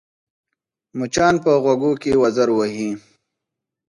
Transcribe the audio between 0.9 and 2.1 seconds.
مچان په غوږو